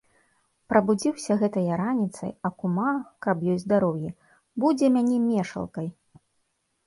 [0.71, 2.93] Прабудзіўся гэта я раніцай, а кума,
[3.25, 4.09] каб ёй здароўе,
[4.63, 5.87] будзе мяне мешалкай.